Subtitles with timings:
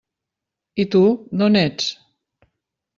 [0.83, 1.03] I tu,
[1.43, 1.95] d'on ets?